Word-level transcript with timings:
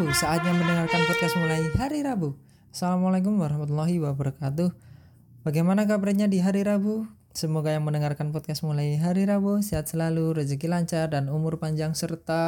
Rabu, 0.00 0.16
saatnya 0.16 0.56
mendengarkan 0.56 1.04
podcast 1.04 1.36
mulai 1.36 1.60
hari 1.76 2.00
Rabu. 2.00 2.32
Assalamualaikum 2.72 3.36
warahmatullahi 3.36 4.00
wabarakatuh. 4.00 4.72
Bagaimana 5.44 5.84
kabarnya 5.84 6.24
di 6.24 6.40
hari 6.40 6.64
Rabu? 6.64 7.04
Semoga 7.36 7.68
yang 7.68 7.84
mendengarkan 7.84 8.32
podcast 8.32 8.64
mulai 8.64 8.96
hari 8.96 9.28
Rabu 9.28 9.60
sehat 9.60 9.92
selalu, 9.92 10.40
rezeki 10.40 10.72
lancar, 10.72 11.12
dan 11.12 11.28
umur 11.28 11.60
panjang 11.60 11.92
serta 11.92 12.40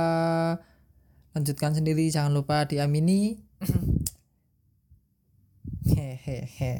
lanjutkan 1.36 1.76
sendiri. 1.76 2.08
Jangan 2.08 2.32
lupa 2.32 2.64
diamini. 2.64 3.44
Hehehe. 5.92 6.76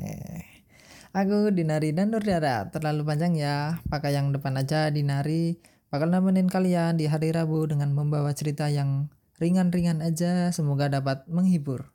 Aku 1.13 1.53
Dinari 1.53 1.93
dan 1.93 2.17
Nurdara 2.17 2.73
terlalu 2.73 3.05
panjang 3.05 3.37
ya. 3.37 3.77
Pakai 3.93 4.17
yang 4.17 4.33
depan 4.33 4.57
aja 4.57 4.89
Dinari. 4.89 5.53
Bakal 5.93 6.09
nemenin 6.09 6.49
kalian 6.49 6.97
di 6.97 7.13
hari 7.13 7.29
Rabu 7.29 7.61
dengan 7.69 7.93
membawa 7.93 8.33
cerita 8.33 8.73
yang 8.73 9.13
ringan-ringan 9.43 9.99
aja, 9.99 10.55
semoga 10.55 10.87
dapat 10.87 11.27
menghibur. 11.27 11.91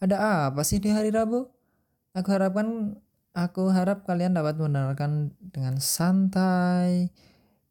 Ada 0.00 0.48
apa 0.48 0.64
sih 0.64 0.80
di 0.80 0.88
hari 0.88 1.12
Rabu? 1.12 1.52
Aku 2.16 2.28
harapkan 2.32 2.96
aku 3.36 3.70
harap 3.70 4.08
kalian 4.08 4.34
dapat 4.34 4.56
mendengarkan 4.56 5.36
dengan 5.38 5.76
santai 5.78 7.12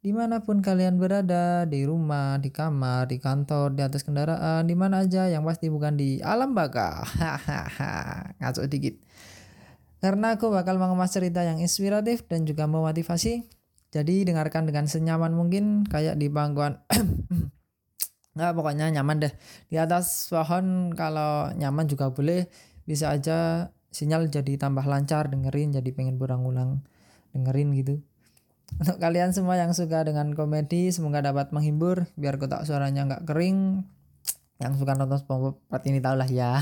di 0.07 0.15
mana 0.15 0.39
pun 0.39 0.63
kalian 0.63 0.95
berada 0.95 1.67
di 1.67 1.83
rumah 1.83 2.39
di 2.39 2.47
kamar 2.47 3.11
di 3.11 3.19
kantor 3.19 3.75
di 3.75 3.81
atas 3.83 4.07
kendaraan 4.07 4.63
di 4.63 4.71
mana 4.71 5.03
aja 5.03 5.27
yang 5.27 5.43
pasti 5.43 5.67
bukan 5.67 5.99
di 5.99 6.23
alam 6.23 6.55
baka 6.55 7.03
ngaco 8.39 8.63
dikit 8.71 8.95
karena 9.99 10.39
aku 10.39 10.47
bakal 10.53 10.79
mengemas 10.79 11.11
cerita 11.11 11.43
yang 11.43 11.59
inspiratif 11.59 12.23
dan 12.29 12.47
juga 12.47 12.69
memotivasi 12.69 13.49
jadi 13.91 14.15
dengarkan 14.23 14.69
dengan 14.69 14.87
senyaman 14.87 15.35
mungkin 15.35 15.83
kayak 15.89 16.15
di 16.15 16.31
pangkuan 16.31 16.79
nggak 18.37 18.53
pokoknya 18.53 18.93
nyaman 18.93 19.17
deh. 19.25 19.33
Di 19.67 19.81
atas 19.81 20.29
pohon 20.29 20.93
kalau 20.93 21.49
nyaman 21.57 21.89
juga 21.89 22.13
boleh. 22.13 22.45
Bisa 22.85 23.11
aja 23.11 23.67
sinyal 23.89 24.29
jadi 24.29 24.61
tambah 24.61 24.85
lancar 24.85 25.33
dengerin 25.33 25.73
jadi 25.73 25.89
pengen 25.91 26.21
berulang-ulang 26.21 26.85
dengerin 27.33 27.73
gitu. 27.73 27.99
Untuk 28.77 29.01
kalian 29.01 29.33
semua 29.33 29.57
yang 29.57 29.73
suka 29.73 30.05
dengan 30.05 30.37
komedi 30.37 30.93
semoga 30.93 31.25
dapat 31.25 31.49
menghibur. 31.49 32.05
Biar 32.13 32.37
kotak 32.37 32.63
suaranya 32.69 33.09
nggak 33.09 33.25
kering. 33.25 33.81
Yang 34.61 34.73
suka 34.85 34.93
nonton 34.93 35.17
SpongeBob 35.17 35.81
ini 35.89 35.99
tau 35.99 36.13
lah 36.13 36.29
ya. 36.29 36.61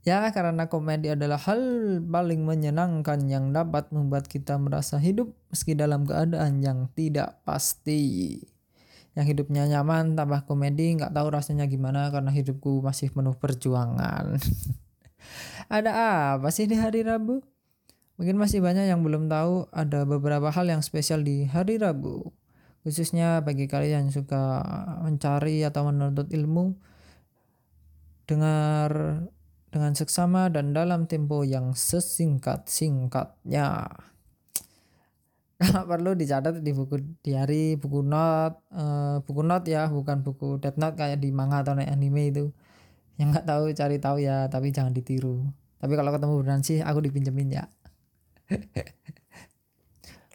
Ya 0.00 0.32
karena 0.32 0.64
komedi 0.72 1.12
adalah 1.12 1.36
hal 1.36 1.60
paling 2.00 2.40
menyenangkan 2.40 3.20
yang 3.28 3.52
dapat 3.52 3.92
membuat 3.92 4.32
kita 4.32 4.56
merasa 4.56 4.96
hidup 4.96 5.28
meski 5.52 5.76
dalam 5.76 6.08
keadaan 6.08 6.64
yang 6.64 6.88
tidak 6.96 7.44
pasti 7.44 8.40
yang 9.18 9.26
hidupnya 9.26 9.66
nyaman 9.66 10.14
tambah 10.14 10.46
komedi 10.46 10.94
nggak 10.94 11.10
tahu 11.10 11.34
rasanya 11.34 11.66
gimana 11.66 12.14
karena 12.14 12.30
hidupku 12.30 12.78
masih 12.82 13.10
penuh 13.10 13.34
perjuangan. 13.34 14.38
Ada 15.70 15.90
apa 16.38 16.48
sih 16.54 16.70
di 16.70 16.78
hari 16.78 17.02
Rabu? 17.02 17.42
Mungkin 18.20 18.36
masih 18.36 18.60
banyak 18.60 18.84
yang 18.84 19.00
belum 19.00 19.32
tahu 19.32 19.72
ada 19.72 20.04
beberapa 20.04 20.52
hal 20.52 20.68
yang 20.68 20.84
spesial 20.84 21.24
di 21.24 21.48
hari 21.48 21.80
Rabu. 21.80 22.28
Khususnya 22.84 23.40
bagi 23.40 23.64
kalian 23.64 24.08
yang 24.08 24.12
suka 24.12 24.60
mencari 25.00 25.64
atau 25.64 25.88
menuntut 25.88 26.28
ilmu 26.28 26.76
dengar 28.28 29.24
dengan 29.72 29.96
seksama 29.96 30.52
dan 30.52 30.76
dalam 30.76 31.08
tempo 31.08 31.40
yang 31.46 31.72
sesingkat-singkatnya 31.72 33.88
perlu 35.60 36.16
dicatat 36.16 36.64
di 36.64 36.72
buku 36.72 37.20
diary 37.20 37.76
buku 37.76 38.00
not 38.00 38.64
uh, 38.72 39.20
buku 39.20 39.44
not 39.44 39.68
ya 39.68 39.92
bukan 39.92 40.24
buku 40.24 40.56
death 40.56 40.80
note 40.80 40.96
kayak 40.96 41.20
di 41.20 41.28
manga 41.36 41.60
atau 41.60 41.76
anime 41.76 42.32
itu. 42.32 42.48
Yang 43.20 43.28
nggak 43.36 43.46
tahu 43.46 43.64
cari 43.76 43.96
tahu 44.00 44.16
ya 44.24 44.48
tapi 44.48 44.72
jangan 44.72 44.96
ditiru. 44.96 45.44
Tapi 45.76 45.92
kalau 45.96 46.10
ketemu 46.16 46.34
beneran 46.40 46.62
sih 46.64 46.80
aku 46.80 47.04
dipinjemin 47.04 47.60
ya. 47.60 47.64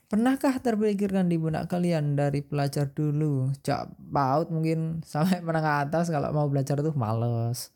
Pernahkah 0.06 0.62
terpikirkan 0.62 1.26
di 1.26 1.42
benak 1.42 1.66
kalian 1.66 2.14
dari 2.14 2.46
pelajar 2.46 2.94
dulu, 2.94 3.50
cak 3.66 3.98
paut 4.14 4.54
mungkin 4.54 4.98
sampai 5.10 5.42
menengah 5.42 5.90
atas 5.90 6.14
kalau 6.14 6.30
mau 6.30 6.46
belajar 6.46 6.78
tuh 6.86 6.94
males. 6.94 7.74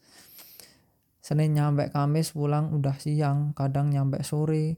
Senin 1.19 1.57
nyampe 1.57 1.89
Kamis 1.89 2.33
pulang 2.33 2.69
udah 2.73 2.97
siang, 3.01 3.57
kadang 3.57 3.89
nyampe 3.89 4.21
sore 4.21 4.77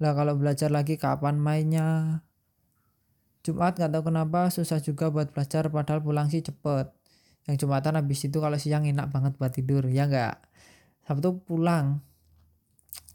lah 0.00 0.16
kalau 0.16 0.34
belajar 0.40 0.72
lagi 0.72 0.96
kapan 0.96 1.36
mainnya? 1.36 2.20
Jumat 3.44 3.76
nggak 3.76 3.92
tahu 3.92 4.12
kenapa 4.12 4.48
susah 4.48 4.80
juga 4.80 5.08
buat 5.12 5.32
belajar 5.32 5.68
padahal 5.68 6.00
pulang 6.00 6.32
sih 6.32 6.40
cepet. 6.40 6.92
Yang 7.48 7.56
Jumatan 7.64 7.96
habis 8.00 8.20
itu 8.24 8.36
kalau 8.40 8.56
siang 8.56 8.84
enak 8.88 9.12
banget 9.12 9.36
buat 9.36 9.52
tidur 9.52 9.88
ya 9.92 10.08
nggak? 10.08 10.40
Sabtu 11.04 11.44
pulang 11.44 12.00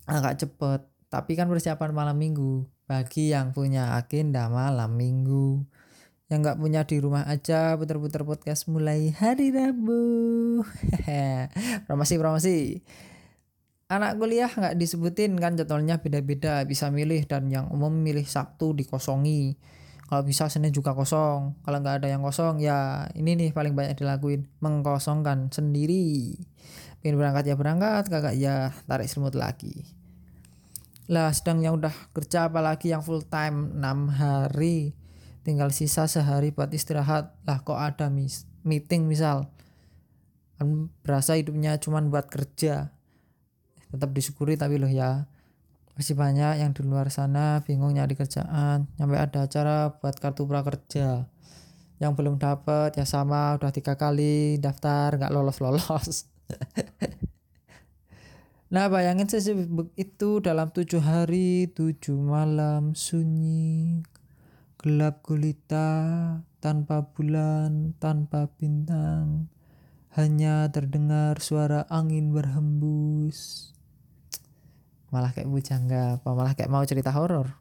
agak 0.05 0.45
cepet. 0.45 0.85
Tapi 1.09 1.31
kan 1.33 1.49
persiapan 1.49 1.91
malam 1.93 2.17
minggu 2.17 2.65
bagi 2.85 3.33
yang 3.33 3.49
punya 3.49 3.97
agenda 3.97 4.45
malam 4.45 4.93
minggu 4.93 5.65
yang 6.29 6.41
nggak 6.41 6.57
punya 6.57 6.81
di 6.85 6.97
rumah 6.97 7.25
aja 7.29 7.77
putar-putar 7.77 8.25
podcast 8.25 8.65
mulai 8.65 9.13
hari 9.13 9.53
Rabu 9.53 10.61
promosi 11.85 12.13
promosi 12.17 12.57
anak 13.85 14.17
kuliah 14.17 14.49
nggak 14.49 14.81
disebutin 14.81 15.37
kan 15.37 15.53
jadwalnya 15.53 16.01
beda-beda. 16.01 16.65
Bisa 16.65 16.89
milih 16.89 17.25
dan 17.29 17.49
yang 17.53 17.69
umum 17.69 17.93
milih 17.93 18.25
Sabtu 18.25 18.73
dikosongi. 18.73 19.57
Kalau 20.05 20.21
bisa 20.21 20.49
Senin 20.49 20.69
juga 20.69 20.93
kosong. 20.93 21.57
Kalau 21.65 21.77
nggak 21.81 22.05
ada 22.05 22.07
yang 22.09 22.21
kosong 22.21 22.61
ya 22.61 23.09
ini 23.17 23.37
nih 23.37 23.49
paling 23.53 23.73
banyak 23.73 23.97
dilakuin. 23.97 24.49
Mengkosongkan 24.61 25.53
sendiri. 25.53 26.37
Pengen 27.01 27.21
berangkat 27.21 27.45
ya 27.45 27.55
berangkat 27.57 28.03
kagak 28.09 28.35
ya 28.37 28.73
tarik 28.89 29.09
semut 29.09 29.37
lagi. 29.37 29.85
Lah 31.05 31.29
sedang 31.29 31.61
yang 31.61 31.77
udah 31.77 31.93
kerja 32.17 32.49
apalagi 32.49 32.89
yang 32.89 33.05
full 33.05 33.21
time 33.21 33.77
6 33.77 34.17
hari. 34.17 34.97
Tinggal 35.45 35.69
sisa 35.69 36.09
sehari 36.09 36.49
buat 36.49 36.73
istirahat. 36.73 37.37
Lah 37.45 37.61
kok 37.61 37.77
ada 37.77 38.09
mis 38.09 38.49
meeting 38.65 39.05
misal? 39.05 39.53
Kan 40.57 40.89
berasa 41.05 41.37
hidupnya 41.37 41.77
cuman 41.77 42.09
buat 42.09 42.25
kerja 42.33 42.94
tetap 43.95 44.11
disyukuri 44.11 44.59
tapi 44.59 44.75
loh 44.75 44.91
ya 44.91 45.25
masih 45.95 46.13
banyak 46.19 46.59
yang 46.59 46.75
di 46.75 46.83
luar 46.83 47.07
sana 47.07 47.63
bingung 47.63 47.95
nyari 47.95 48.19
kerjaan 48.19 48.91
nyampe 48.99 49.15
ada 49.15 49.47
acara 49.47 49.95
buat 49.95 50.15
kartu 50.19 50.43
prakerja. 50.43 51.31
Yang 51.95 52.11
belum 52.19 52.35
dapat 52.35 52.99
ya 52.99 53.07
sama 53.07 53.55
udah 53.55 53.71
tiga 53.71 53.95
kali 53.95 54.59
daftar 54.59 55.15
nggak 55.15 55.31
lolos 55.31 55.57
lolos. 55.63 56.27
Nah 58.65 58.89
bayangin 58.89 59.29
sesibuk 59.29 59.93
itu 59.93 60.41
dalam 60.41 60.73
tujuh 60.73 60.97
hari 60.97 61.69
tujuh 61.69 62.17
malam 62.17 62.97
sunyi 62.97 64.01
gelap 64.81 65.21
gulita 65.21 65.87
tanpa 66.65 67.05
bulan 67.13 67.93
tanpa 68.01 68.49
bintang 68.57 69.53
hanya 70.17 70.65
terdengar 70.73 71.37
suara 71.37 71.85
angin 71.93 72.33
berhembus 72.33 73.74
malah 75.15 75.31
kayak 75.31 75.47
bujangga 75.47 76.19
apa 76.19 76.29
malah 76.35 76.51
kayak 76.51 76.67
mau 76.67 76.83
cerita 76.83 77.15
horor. 77.15 77.55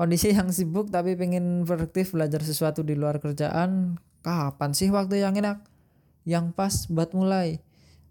Kondisi 0.00 0.32
yang 0.32 0.48
sibuk 0.48 0.88
tapi 0.88 1.14
pengen 1.14 1.68
produktif 1.68 2.16
belajar 2.16 2.40
sesuatu 2.40 2.80
di 2.80 2.96
luar 2.96 3.20
kerjaan 3.20 4.00
kapan 4.24 4.72
sih 4.72 4.88
waktu 4.88 5.20
yang 5.20 5.36
enak? 5.36 5.60
Yang 6.24 6.56
pas 6.56 6.74
buat 6.88 7.12
mulai. 7.12 7.60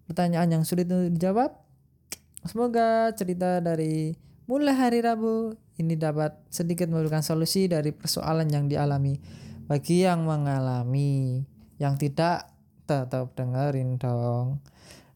Pertanyaan 0.05 0.61
yang 0.61 0.63
sulit 0.63 0.85
untuk 0.85 1.09
dijawab 1.17 1.57
semoga 2.45 3.09
cerita 3.17 3.57
dari 3.57 4.13
mulai 4.45 4.77
hari 4.77 5.01
Rabu 5.01 5.57
ini 5.81 5.97
dapat 5.97 6.37
sedikit 6.53 6.85
memberikan 6.85 7.25
solusi 7.25 7.65
dari 7.65 7.89
persoalan 7.89 8.45
yang 8.53 8.69
dialami. 8.69 9.17
Bagi 9.65 10.05
yang 10.05 10.29
mengalami 10.29 11.41
yang 11.81 11.97
tidak 11.97 12.53
tetap 12.85 13.33
dengerin 13.33 13.97
dong 13.97 14.61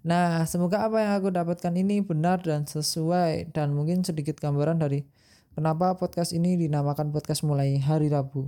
Nah, 0.07 0.47
semoga 0.47 0.87
apa 0.87 1.03
yang 1.03 1.19
aku 1.19 1.35
dapatkan 1.35 1.75
ini 1.75 1.99
benar 1.99 2.39
dan 2.39 2.63
sesuai 2.63 3.51
dan 3.51 3.75
mungkin 3.75 4.07
sedikit 4.07 4.39
gambaran 4.39 4.79
dari 4.79 5.03
kenapa 5.51 5.99
podcast 5.99 6.31
ini 6.31 6.55
dinamakan 6.55 7.11
podcast 7.11 7.43
mulai 7.43 7.75
hari 7.75 8.07
Rabu. 8.07 8.47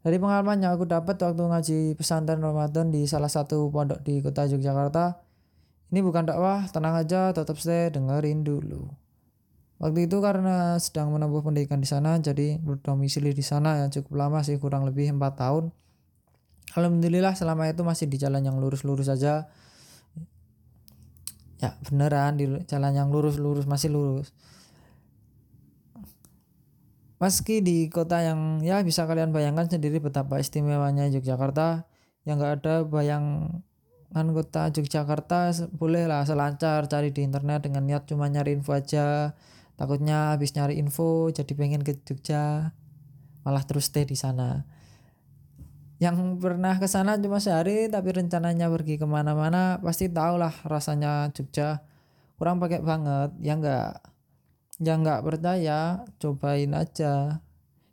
Dari 0.00 0.16
pengalaman 0.16 0.64
yang 0.64 0.72
aku 0.72 0.88
dapat 0.88 1.20
waktu 1.20 1.42
ngaji 1.44 1.78
pesantren 2.00 2.40
Ramadan 2.40 2.88
di 2.88 3.04
salah 3.04 3.28
satu 3.28 3.68
pondok 3.68 4.00
di 4.08 4.24
kota 4.24 4.48
Yogyakarta, 4.48 5.20
ini 5.92 6.00
bukan 6.00 6.32
dakwah, 6.32 6.64
tenang 6.72 6.96
aja, 6.96 7.36
tetap 7.36 7.60
stay, 7.60 7.92
dengerin 7.92 8.40
dulu. 8.40 8.88
Waktu 9.84 10.08
itu 10.08 10.16
karena 10.24 10.80
sedang 10.80 11.12
menempuh 11.12 11.44
pendidikan 11.44 11.76
di 11.76 11.88
sana, 11.88 12.16
jadi 12.16 12.56
berdomisili 12.56 13.36
di 13.36 13.44
sana 13.44 13.84
yang 13.84 13.92
cukup 13.92 14.16
lama 14.16 14.40
sih, 14.40 14.56
kurang 14.56 14.88
lebih 14.88 15.12
4 15.12 15.20
tahun. 15.36 15.76
Alhamdulillah 16.72 17.36
selama 17.36 17.68
itu 17.68 17.84
masih 17.84 18.08
di 18.08 18.16
jalan 18.16 18.40
yang 18.48 18.56
lurus-lurus 18.56 19.12
saja, 19.12 19.52
ya 21.64 21.70
beneran 21.88 22.36
di 22.36 22.44
jalan 22.68 22.92
yang 22.92 23.08
lurus-lurus 23.08 23.64
masih 23.64 23.88
lurus. 23.88 24.30
Meski 27.22 27.64
di 27.64 27.88
kota 27.88 28.20
yang 28.20 28.60
ya 28.60 28.84
bisa 28.84 29.08
kalian 29.08 29.32
bayangkan 29.32 29.64
sendiri 29.70 29.96
betapa 30.02 30.36
istimewanya 30.36 31.08
Yogyakarta. 31.08 31.88
Yang 32.28 32.36
nggak 32.40 32.52
ada 32.60 32.74
bayang 32.84 33.24
anggota 34.12 34.68
Yogyakarta 34.68 35.68
boleh 35.72 36.04
lah 36.04 36.28
selancar 36.28 36.84
cari 36.86 37.10
di 37.16 37.24
internet 37.24 37.64
dengan 37.64 37.88
niat 37.88 38.04
cuma 38.04 38.28
nyari 38.28 38.60
info 38.60 38.76
aja. 38.76 39.32
Takutnya 39.80 40.36
habis 40.36 40.52
nyari 40.52 40.78
info 40.78 41.32
jadi 41.32 41.50
pengen 41.56 41.82
ke 41.82 41.96
Jogja 42.04 42.76
malah 43.44 43.64
terus 43.68 43.92
stay 43.92 44.08
di 44.08 44.16
sana 44.16 44.64
yang 46.02 46.42
pernah 46.42 46.74
ke 46.82 46.90
sana 46.90 47.14
cuma 47.16 47.38
sehari 47.38 47.86
tapi 47.86 48.10
rencananya 48.10 48.66
pergi 48.66 48.98
ke 48.98 49.06
mana-mana 49.06 49.78
pasti 49.78 50.10
tau 50.10 50.34
lah 50.34 50.52
rasanya 50.66 51.30
Jogja. 51.30 51.86
Kurang 52.34 52.58
pakai 52.58 52.82
banget 52.82 53.30
ya 53.38 53.54
enggak 53.54 54.02
ya 54.82 54.94
enggak 54.98 55.22
percaya 55.22 56.02
cobain 56.18 56.74
aja. 56.74 57.38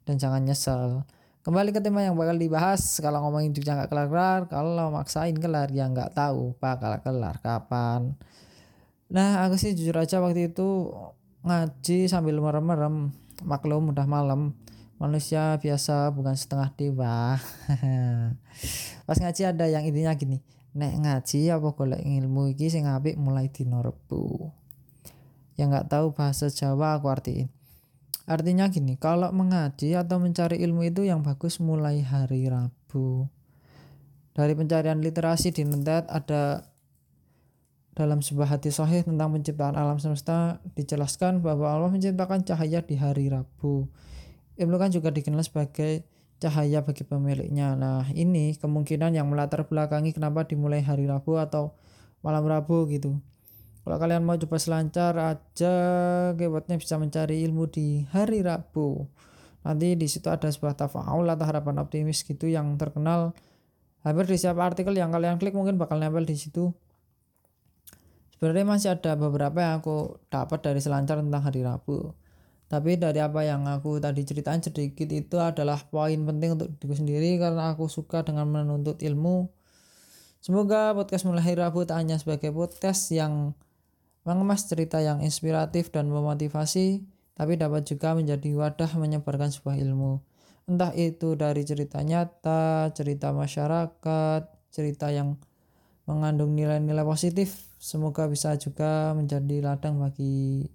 Dan 0.01 0.17
jangan 0.17 0.41
nyesel. 0.41 1.05
Kembali 1.41 1.73
ke 1.73 1.81
tema 1.81 2.01
yang 2.01 2.17
bakal 2.17 2.37
dibahas 2.37 2.81
kalau 3.01 3.21
ngomongin 3.21 3.53
Jogja 3.53 3.77
nggak 3.77 3.89
kelar-kelar 3.93 4.49
kalau 4.49 4.89
maksain 4.89 5.37
kelar 5.37 5.69
ya 5.69 5.85
nggak 5.85 6.17
tahu 6.17 6.57
bakal 6.57 6.97
kelar 7.05 7.37
kapan. 7.41 8.17
Nah 9.13 9.45
aku 9.45 9.61
sih 9.61 9.77
jujur 9.77 9.93
aja 9.99 10.17
waktu 10.17 10.49
itu 10.49 10.89
ngaji 11.45 12.09
sambil 12.09 12.37
merem-merem 12.37 13.13
maklum 13.41 13.89
udah 13.93 14.05
malam 14.05 14.53
manusia 15.01 15.57
biasa 15.57 16.13
bukan 16.13 16.37
setengah 16.37 16.69
dewa. 16.77 17.41
Pas 19.09 19.17
ngaji 19.17 19.41
ada 19.49 19.65
yang 19.65 19.81
intinya 19.81 20.13
gini 20.13 20.45
nek 20.71 20.93
ngaji 21.03 21.51
apa 21.51 21.67
golek 21.75 21.99
ilmu 22.05 22.53
iki 22.53 22.71
sing 22.71 22.87
apik 22.87 23.19
mulai 23.19 23.51
dino 23.51 23.83
Rebu 23.83 24.47
yang 25.59 25.73
nggak 25.73 25.91
tahu 25.91 26.15
bahasa 26.15 26.47
Jawa 26.47 26.95
aku 27.01 27.11
artiin. 27.11 27.49
Artinya 28.29 28.69
gini 28.69 28.95
kalau 28.95 29.33
mengaji 29.33 29.97
atau 29.97 30.21
mencari 30.21 30.61
ilmu 30.63 30.87
itu 30.87 31.03
yang 31.03 31.25
bagus 31.25 31.57
mulai 31.57 32.05
hari 32.05 32.47
Rabu. 32.47 33.27
Dari 34.31 34.53
pencarian 34.55 35.03
literasi 35.03 35.51
di 35.51 35.67
Nentet 35.67 36.07
ada 36.07 36.71
dalam 37.91 38.23
sebuah 38.23 38.55
hati 38.55 38.71
sahih 38.71 39.03
tentang 39.03 39.35
penciptaan 39.35 39.75
alam 39.75 39.99
semesta 39.99 40.63
dijelaskan 40.79 41.43
bahwa 41.43 41.67
Allah 41.67 41.91
menciptakan 41.91 42.47
cahaya 42.47 42.79
di 42.79 42.95
hari 42.95 43.27
Rabu 43.27 43.91
Ibnu 44.61 44.77
kan 44.77 44.93
juga 44.93 45.09
dikenal 45.09 45.41
sebagai 45.41 46.05
cahaya 46.37 46.85
bagi 46.85 47.01
pemiliknya. 47.01 47.73
Nah, 47.73 48.05
ini 48.13 48.53
kemungkinan 48.57 49.17
yang 49.17 49.25
melatar 49.29 49.65
belakangi 49.65 50.13
kenapa 50.13 50.45
dimulai 50.45 50.85
hari 50.85 51.09
Rabu 51.09 51.41
atau 51.41 51.73
malam 52.21 52.45
Rabu 52.45 52.85
gitu. 52.89 53.17
Kalau 53.81 53.97
kalian 53.97 54.21
mau 54.21 54.37
coba 54.37 54.61
selancar 54.61 55.17
aja, 55.17 55.73
keywordnya 56.37 56.77
bisa 56.77 57.01
mencari 57.01 57.41
ilmu 57.41 57.65
di 57.65 58.05
hari 58.13 58.45
Rabu. 58.45 59.09
Nanti 59.65 59.97
di 59.97 60.05
situ 60.05 60.29
ada 60.29 60.49
sebuah 60.49 60.77
tafaul 60.77 61.25
atau 61.25 61.45
harapan 61.45 61.81
optimis 61.81 62.21
gitu 62.21 62.45
yang 62.45 62.77
terkenal. 62.77 63.33
Hampir 64.05 64.25
di 64.29 64.37
setiap 64.37 64.61
artikel 64.61 64.93
yang 64.93 65.13
kalian 65.13 65.41
klik 65.41 65.53
mungkin 65.53 65.81
bakal 65.81 65.97
nempel 65.97 66.25
di 66.25 66.37
situ. 66.37 66.73
Sebenarnya 68.33 68.65
masih 68.65 68.89
ada 68.97 69.13
beberapa 69.13 69.61
yang 69.61 69.81
aku 69.81 70.17
dapat 70.33 70.65
dari 70.65 70.81
selancar 70.81 71.21
tentang 71.21 71.41
hari 71.45 71.61
Rabu. 71.61 72.13
Tapi 72.71 72.95
dari 72.95 73.19
apa 73.19 73.43
yang 73.43 73.67
aku 73.67 73.99
tadi 73.99 74.23
ceritain 74.23 74.63
sedikit 74.63 75.11
itu 75.11 75.35
adalah 75.35 75.75
poin 75.91 76.15
penting 76.23 76.55
untuk 76.55 76.71
diriku 76.79 76.95
sendiri 76.95 77.35
karena 77.35 77.75
aku 77.75 77.91
suka 77.91 78.23
dengan 78.23 78.47
menuntut 78.47 79.03
ilmu. 79.03 79.51
Semoga 80.39 80.95
podcast 80.95 81.27
mulai 81.27 81.51
Rabu 81.51 81.83
tak 81.83 81.99
hanya 81.99 82.15
sebagai 82.15 82.55
podcast 82.55 83.11
yang 83.11 83.51
mengemas 84.23 84.71
cerita 84.71 85.03
yang 85.03 85.19
inspiratif 85.19 85.91
dan 85.91 86.07
memotivasi, 86.07 87.03
tapi 87.35 87.59
dapat 87.59 87.91
juga 87.91 88.15
menjadi 88.15 88.55
wadah 88.55 88.95
menyebarkan 88.95 89.51
sebuah 89.51 89.75
ilmu. 89.75 90.23
Entah 90.71 90.95
itu 90.95 91.35
dari 91.35 91.67
cerita 91.67 91.99
nyata, 91.99 92.87
cerita 92.95 93.35
masyarakat, 93.35 94.47
cerita 94.71 95.11
yang 95.11 95.35
mengandung 96.07 96.55
nilai-nilai 96.55 97.03
positif, 97.03 97.67
semoga 97.75 98.31
bisa 98.31 98.55
juga 98.55 99.11
menjadi 99.11 99.59
ladang 99.59 99.99
bagi 99.99 100.71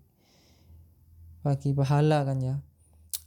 bagi 1.46 1.70
pahala 1.70 2.26
kan 2.26 2.42
ya. 2.42 2.58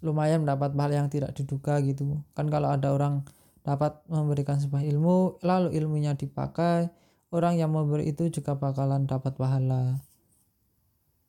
Lumayan 0.04 0.44
mendapat 0.44 0.75
pahala 0.75 1.00
yang 1.00 1.07
tidak 1.07 1.31
diduga 1.31 1.80
gitu. 1.80 2.19
Kan 2.36 2.51
kalau 2.51 2.75
ada 2.75 2.92
orang 2.92 3.24
dapat 3.63 4.04
memberikan 4.12 4.60
sebuah 4.60 4.83
ilmu 4.83 5.39
lalu 5.39 5.71
ilmunya 5.80 6.19
dipakai 6.19 6.92
orang 7.31 7.56
yang 7.56 7.71
memberi 7.71 8.12
itu 8.12 8.27
juga 8.27 8.60
bakalan 8.60 9.07
dapat 9.07 9.39
pahala. 9.39 10.04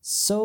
So 0.03 0.41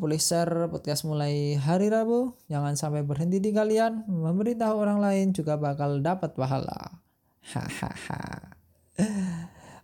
boleh 0.00 0.16
share 0.16 0.72
podcast 0.72 1.04
mulai 1.04 1.60
hari 1.60 1.92
Rabu. 1.92 2.32
Jangan 2.48 2.78
sampai 2.80 3.04
berhenti 3.04 3.36
di 3.36 3.52
kalian. 3.52 4.08
Memberitahu 4.08 4.74
orang 4.80 5.02
lain 5.04 5.36
juga 5.36 5.60
bakal 5.60 6.00
dapat 6.00 6.32
pahala. 6.32 7.04
Hahaha 7.46 8.56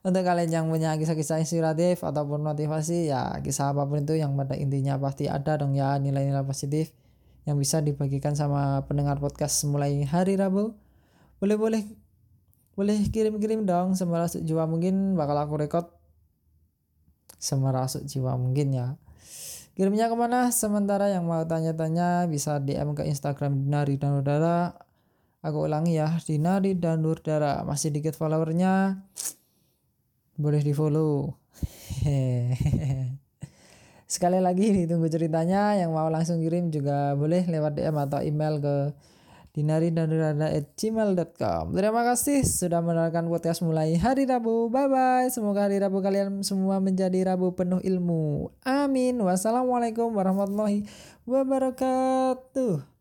untuk 0.02 0.22
kalian 0.26 0.50
yang 0.50 0.66
punya 0.66 0.98
kisah-kisah 0.98 1.38
inspiratif 1.38 2.02
ataupun 2.02 2.42
motivasi 2.42 3.06
ya 3.10 3.38
kisah 3.38 3.70
apa 3.70 3.86
pun 3.86 4.02
itu 4.02 4.18
yang 4.18 4.34
pada 4.34 4.58
intinya 4.58 4.98
pasti 4.98 5.30
ada 5.30 5.54
dong 5.54 5.78
ya 5.78 5.94
nilai-nilai 6.02 6.42
positif 6.42 6.90
yang 7.46 7.58
bisa 7.58 7.78
dibagikan 7.78 8.34
sama 8.34 8.82
pendengar 8.86 9.18
podcast 9.18 9.62
mulai 9.66 10.02
hari 10.06 10.38
Rabu. 10.38 10.74
Boleh 11.38 11.58
boleh 11.58 11.82
boleh 12.74 12.98
kirim-kirim 13.10 13.66
dong 13.66 13.94
semerasuk 13.98 14.42
jiwa 14.42 14.66
mungkin 14.66 15.14
bakal 15.14 15.38
aku 15.38 15.54
record. 15.58 15.86
Semerasuk 17.38 18.06
jiwa 18.06 18.38
mungkin 18.38 18.74
ya. 18.74 18.86
Kirimnya 19.74 20.06
ke 20.06 20.14
mana? 20.14 20.52
Sementara 20.54 21.10
yang 21.10 21.26
mau 21.26 21.42
tanya-tanya 21.42 22.30
bisa 22.30 22.62
DM 22.62 22.94
ke 22.94 23.08
Instagram 23.08 23.66
Dinari 23.66 23.98
dan 23.98 24.20
Udara 24.20 24.70
aku 25.42 25.66
ulangi 25.66 25.98
ya 25.98 26.08
Dinari 26.22 26.78
dan 26.78 27.02
Udara 27.02 27.66
masih 27.66 27.90
dikit 27.90 28.14
followernya 28.14 29.02
boleh 30.42 30.60
di 30.60 30.74
follow 30.74 31.38
sekali 34.12 34.42
lagi 34.42 34.84
ditunggu 34.84 35.06
ceritanya. 35.06 35.78
Yang 35.78 35.90
mau 35.94 36.10
langsung 36.10 36.42
kirim 36.42 36.74
juga 36.74 37.14
boleh 37.14 37.46
lewat 37.46 37.78
DM 37.78 37.96
atau 37.96 38.20
email 38.20 38.58
ke 38.58 38.76
dinari 39.52 39.92
gmail.com 40.72 41.76
terima 41.76 42.02
kasih 42.08 42.40
sudah 42.40 42.80
mendengarkan 42.80 43.28
podcast 43.28 43.60
mulai 43.60 44.00
hari 44.00 44.24
Rabu. 44.24 44.72
Bye 44.72 44.88
bye 44.88 45.28
semoga 45.28 45.68
hari 45.68 45.76
Rabu 45.76 46.00
kalian 46.00 46.40
semua 46.40 46.80
menjadi 46.80 47.20
Rabu 47.28 47.52
penuh 47.52 47.84
ilmu. 47.84 48.48
Amin. 48.64 49.20
Wassalamualaikum 49.20 50.08
warahmatullahi 50.16 50.88
wabarakatuh 51.28 52.91